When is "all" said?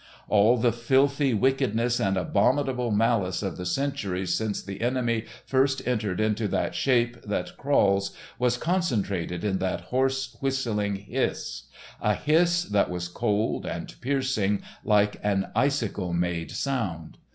0.27-0.57